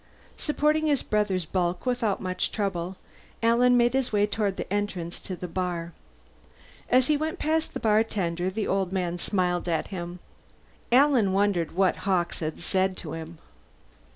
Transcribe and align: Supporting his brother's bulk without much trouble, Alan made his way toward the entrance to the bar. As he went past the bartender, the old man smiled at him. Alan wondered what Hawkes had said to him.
Supporting 0.35 0.87
his 0.87 1.03
brother's 1.03 1.45
bulk 1.45 1.85
without 1.85 2.19
much 2.19 2.51
trouble, 2.51 2.97
Alan 3.43 3.77
made 3.77 3.93
his 3.93 4.11
way 4.11 4.25
toward 4.25 4.57
the 4.57 4.73
entrance 4.73 5.19
to 5.19 5.35
the 5.35 5.47
bar. 5.47 5.93
As 6.89 7.05
he 7.05 7.15
went 7.15 7.37
past 7.37 7.75
the 7.75 7.79
bartender, 7.79 8.49
the 8.49 8.65
old 8.65 8.91
man 8.91 9.19
smiled 9.19 9.67
at 9.69 9.89
him. 9.89 10.17
Alan 10.91 11.33
wondered 11.33 11.73
what 11.73 11.97
Hawkes 11.97 12.39
had 12.39 12.59
said 12.61 12.97
to 12.97 13.11
him. 13.13 13.37